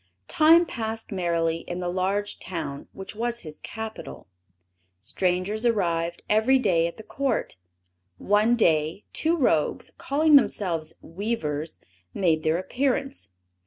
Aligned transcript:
Time 0.27 0.65
passed 0.65 1.11
merrily 1.11 1.57
in 1.57 1.79
the 1.79 1.87
large 1.87 2.39
town 2.39 2.87
which 2.91 3.13
was 3.15 3.41
his 3.41 3.61
capital; 3.61 4.25
strangers 4.99 5.63
arrived 5.63 6.23
every 6.27 6.57
day 6.57 6.87
at 6.87 6.97
the 6.97 7.03
court. 7.03 7.55
One 8.17 8.55
day, 8.55 9.03
two 9.13 9.37
rogues, 9.37 9.91
calling 9.99 10.37
themselves 10.37 10.95
weavers, 11.03 11.77
made 12.15 12.41
their 12.41 12.57
appearance. 12.57 13.29